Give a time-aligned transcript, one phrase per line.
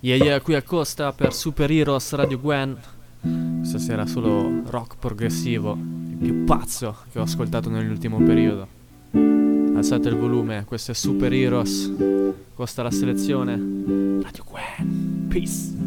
[0.00, 2.76] Yeah yeah, qui a Costa per Super Heroes Radio Gwen.
[3.58, 8.68] Questa sera solo rock progressivo, il più pazzo che ho ascoltato nell'ultimo periodo.
[9.12, 11.92] Alzate il volume, questo è Super Heroes.
[12.54, 13.54] Costa la selezione.
[14.22, 15.26] Radio Gwen.
[15.28, 15.85] Peace.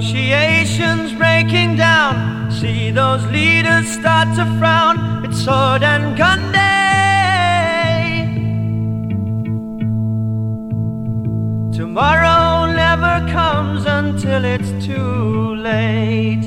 [0.00, 2.50] Negotiations breaking down.
[2.50, 5.26] See those leaders start to frown.
[5.26, 8.24] It's sword and gun day.
[11.76, 16.46] Tomorrow never comes until it's too late.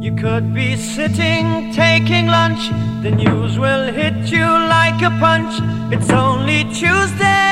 [0.00, 2.70] You could be sitting taking lunch,
[3.02, 5.52] the news will hit you like a punch.
[5.92, 7.51] It's only Tuesday.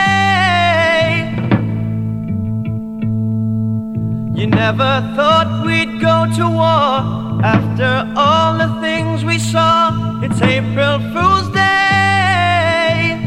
[4.41, 10.19] You never thought we'd go to war after all the things we saw.
[10.23, 13.21] It's April Fool's Day.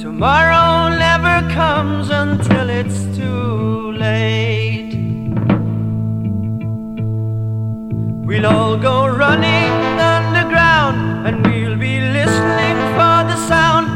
[0.00, 4.94] Tomorrow never comes until it's too late.
[8.24, 13.91] We'll all go running underground and we'll be listening for the sound.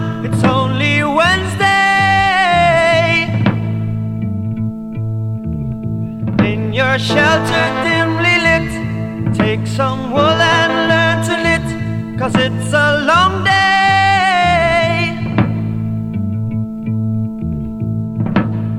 [6.99, 13.53] Shelter dimly lit, take some wool and learn to knit, cause it's a long day.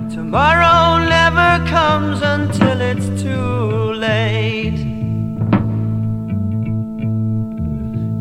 [0.09, 4.79] Tomorrow never comes until it's too late.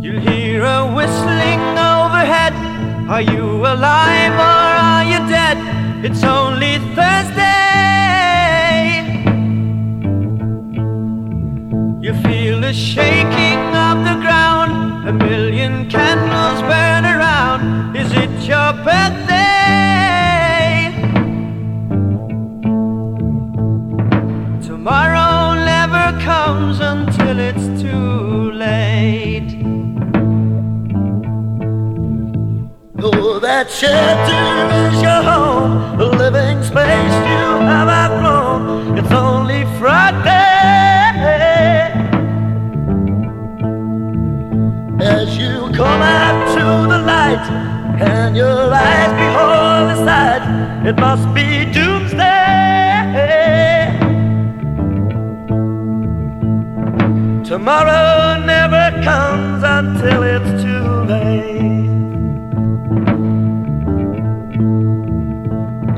[0.03, 2.55] You'll hear a whistling overhead.
[3.09, 5.57] Are you alive or are you dead?
[6.05, 7.36] It's only Thursday.
[12.67, 15.09] The shaking of the ground.
[15.09, 17.95] A million candles burn around.
[17.95, 19.31] Is it your birthday?
[24.67, 29.53] Tomorrow never comes until it's too late.
[32.99, 34.47] Oh, that shelter
[34.83, 37.16] is your home, the living space
[48.37, 50.45] your eyes behold the sight,
[50.87, 52.27] it must be doomsday.
[57.45, 61.47] Tomorrow never comes until it's too late.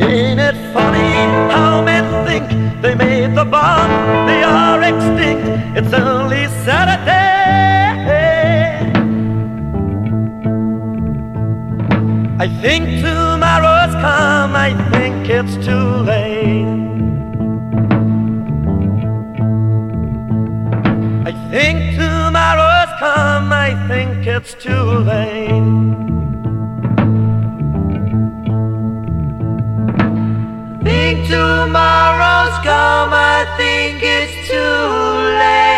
[0.00, 1.12] Ain't it funny
[1.52, 2.46] how men think
[2.82, 5.76] they made the bond, they are extinct.
[5.76, 7.17] It's only Saturday.
[12.40, 16.68] I think tomorrow's come, I think it's too late.
[21.26, 25.48] I think tomorrow's come, I think it's too late.
[30.84, 34.58] Think tomorrow's come, I think it's too
[35.42, 35.77] late.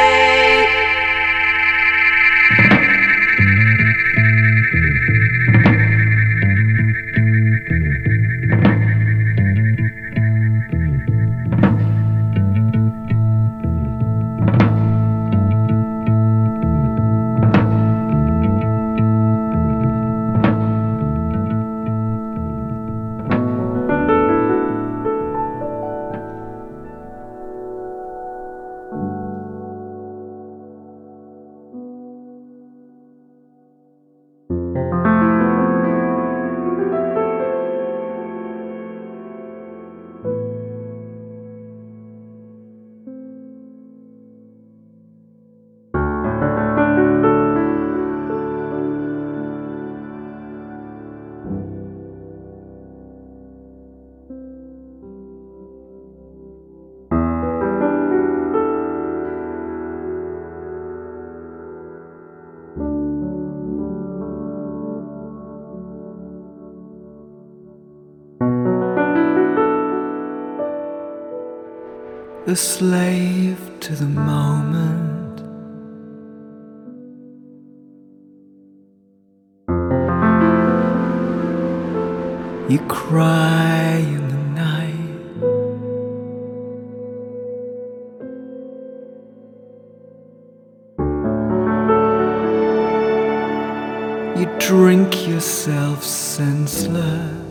[72.50, 75.38] A slave to the moment.
[82.69, 85.21] You cry in the night.
[94.40, 97.50] You drink yourself senseless.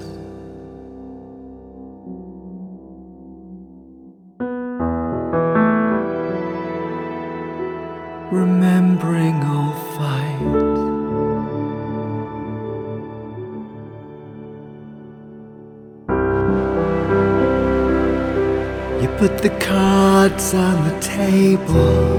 [20.19, 22.18] Cards on the table.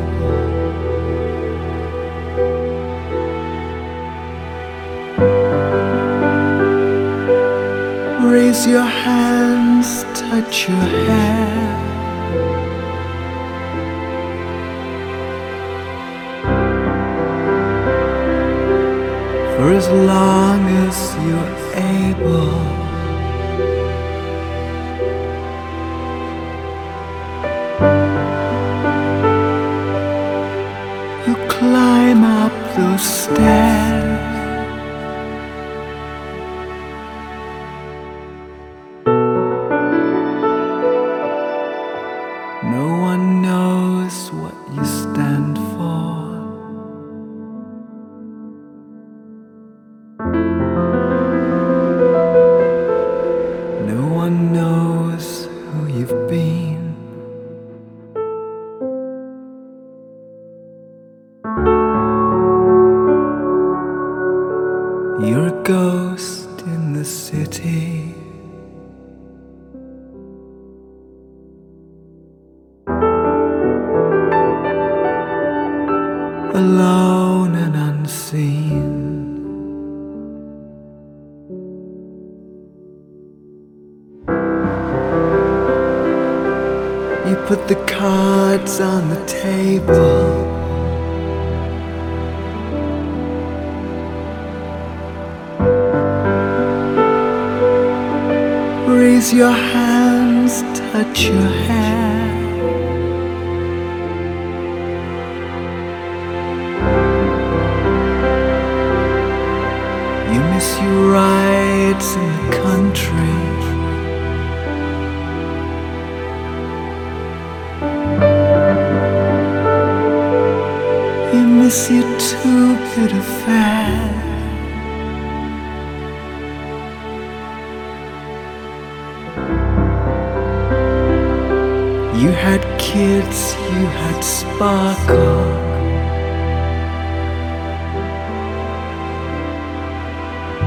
[33.01, 33.60] Up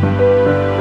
[0.03, 0.72] You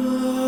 [0.00, 0.47] Oh.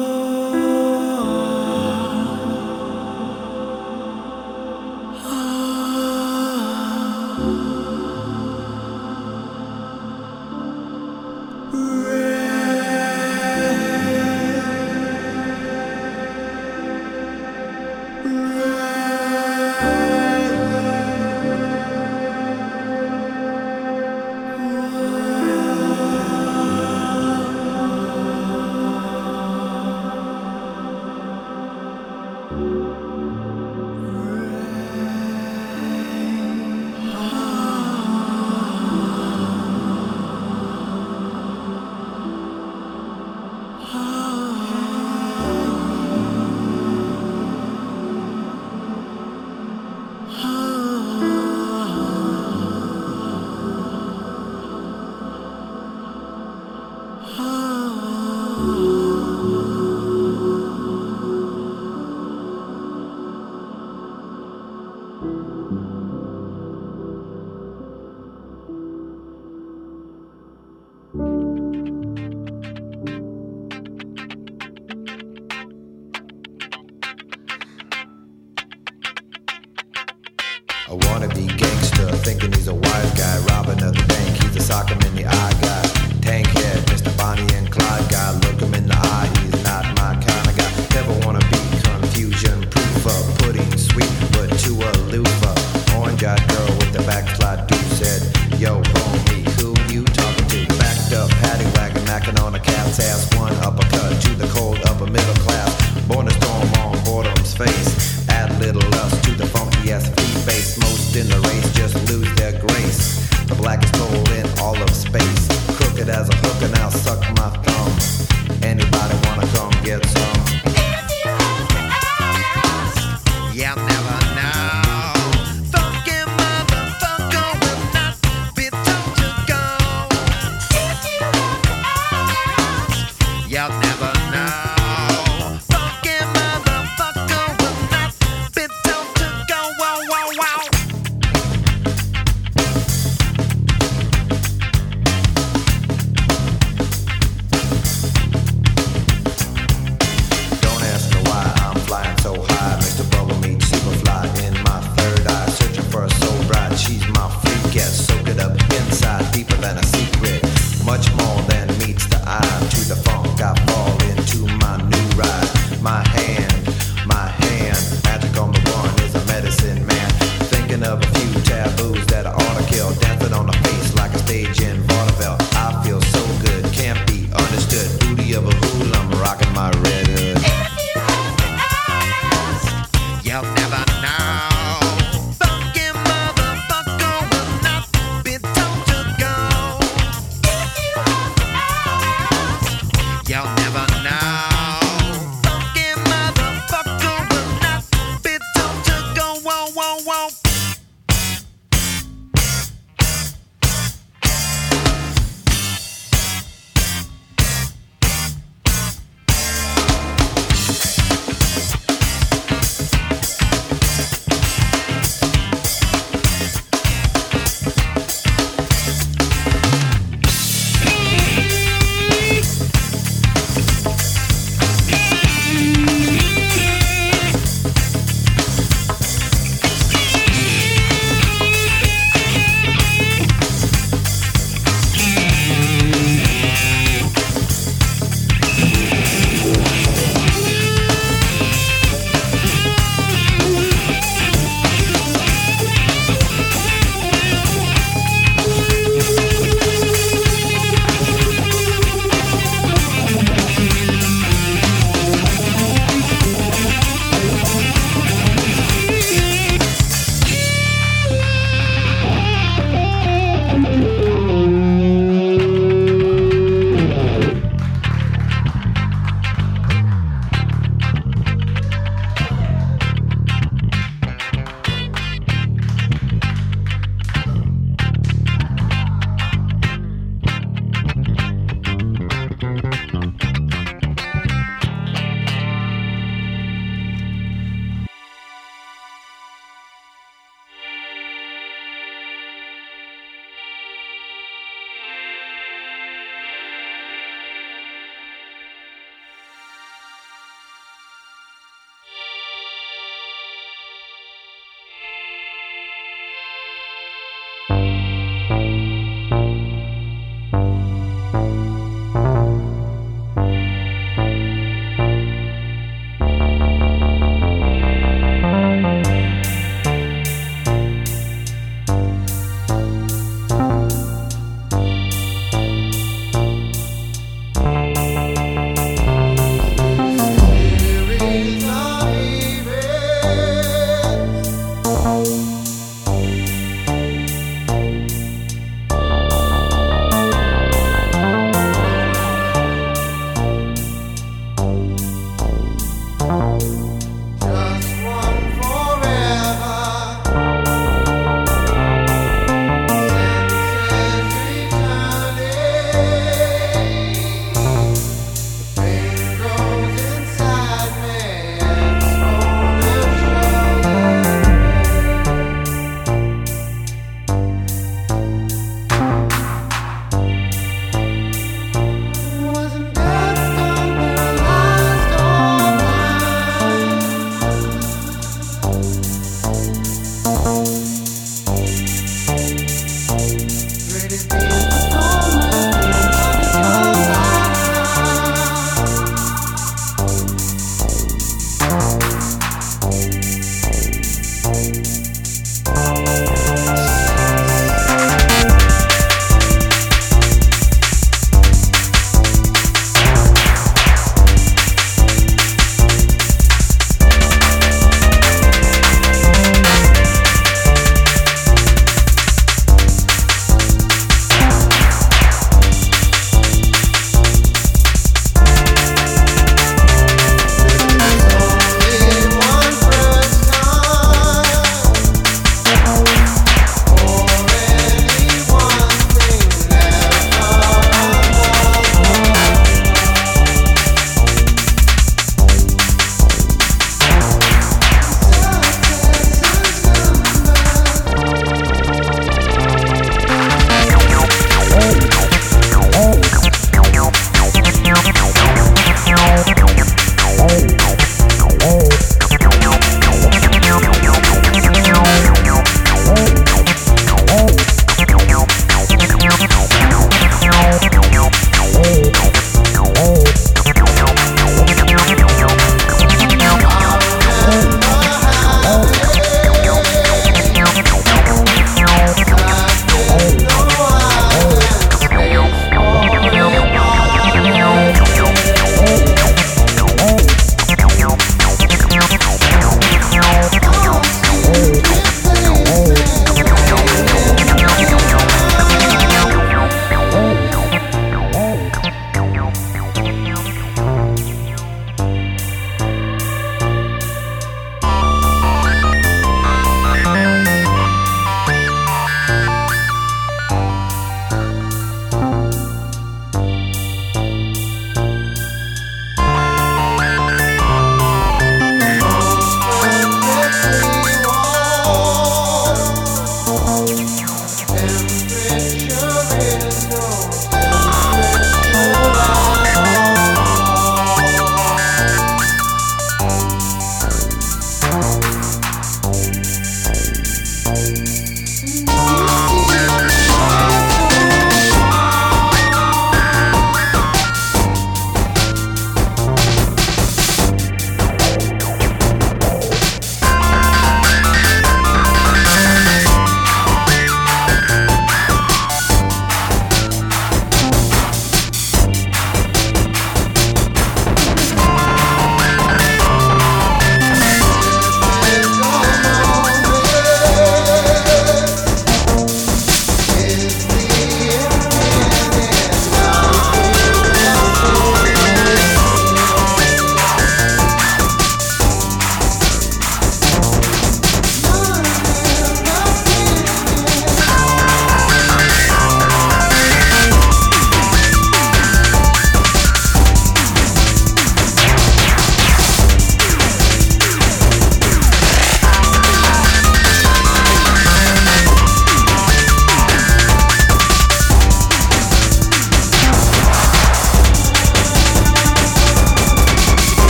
[110.01, 110.79] ass food base.
[110.79, 113.29] Most in the race just lose their grace.
[113.47, 115.49] The blackest hole in all of space.
[115.77, 118.63] Crooked as a hook, and I'll suck my thumb.
[118.63, 120.70] Anybody wanna come get some?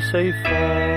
[0.00, 0.89] Sorridi, sei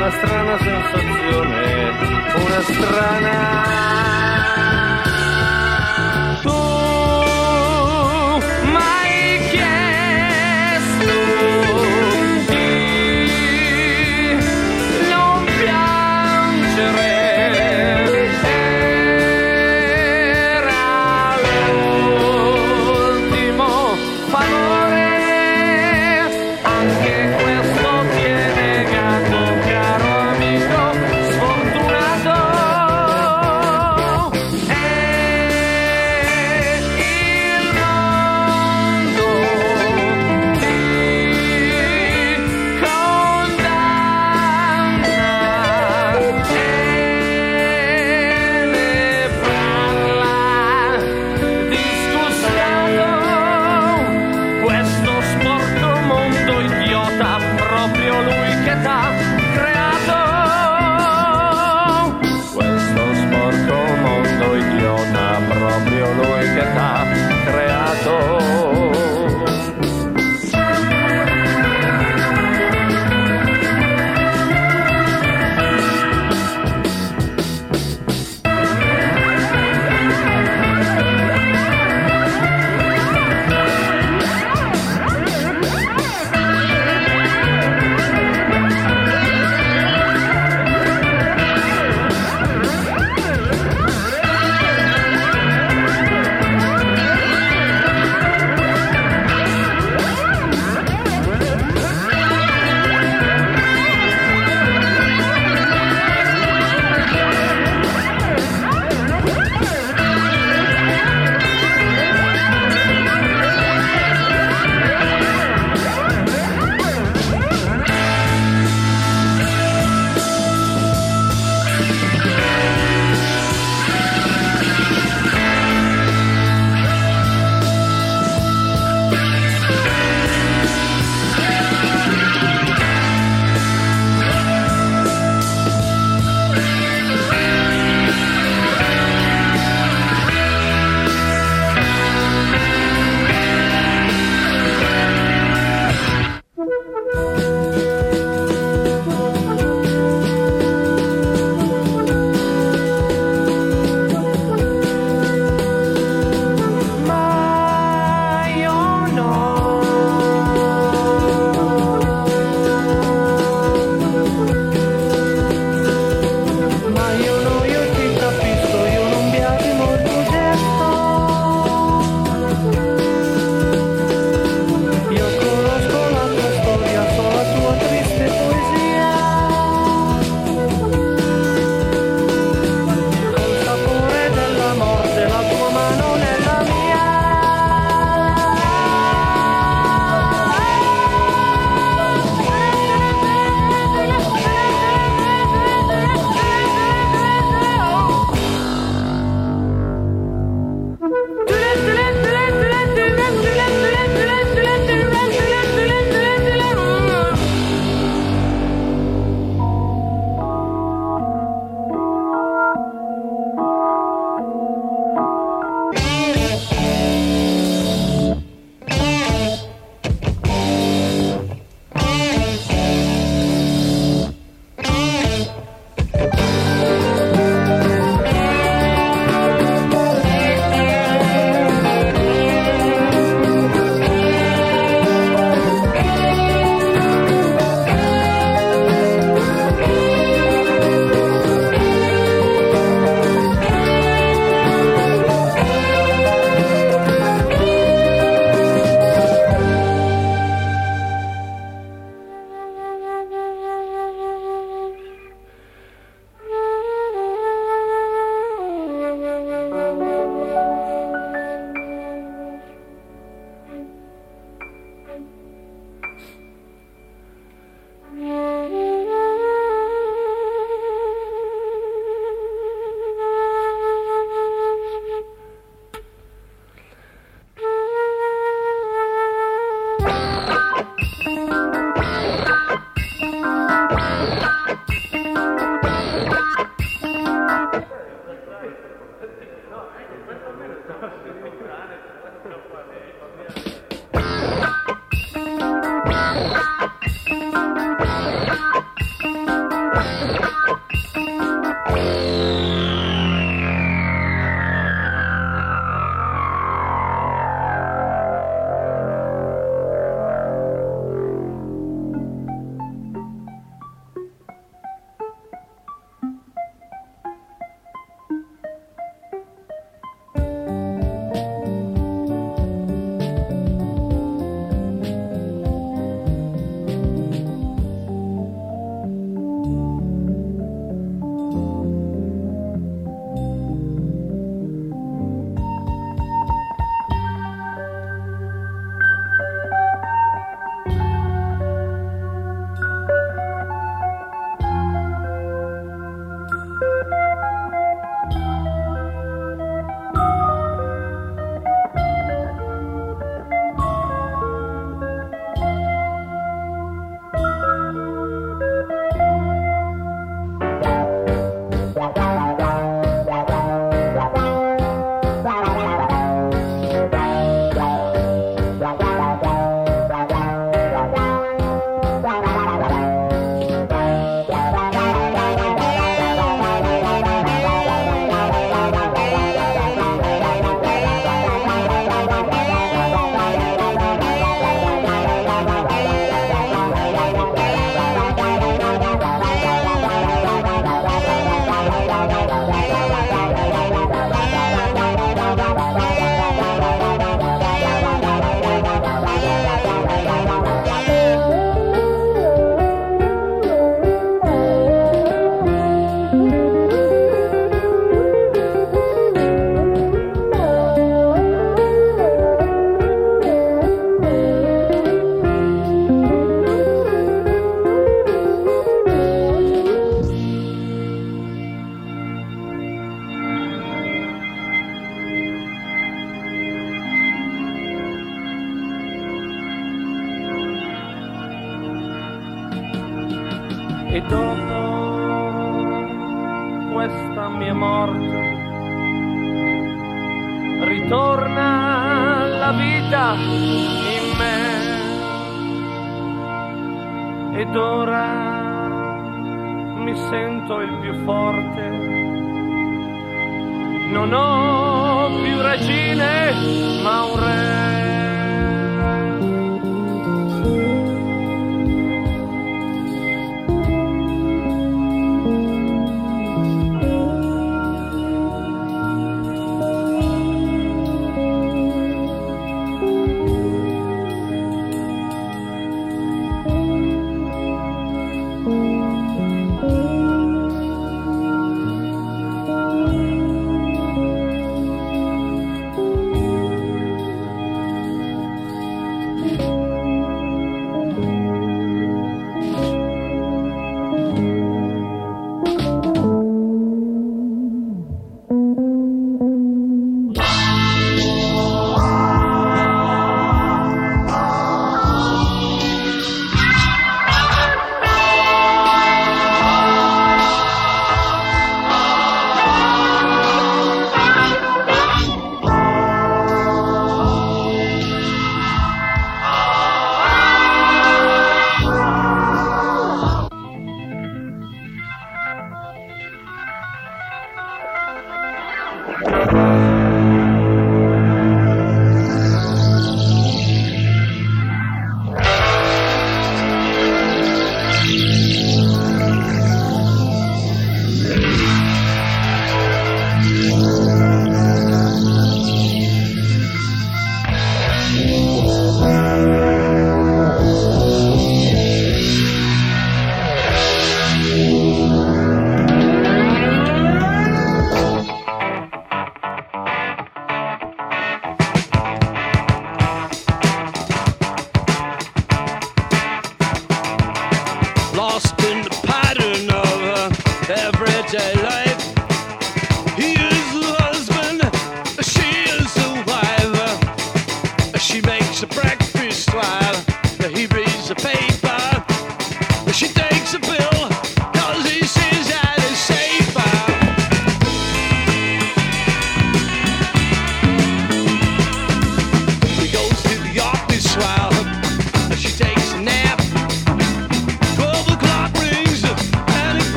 [0.00, 1.90] una strana sensazione,
[2.34, 3.90] una strana...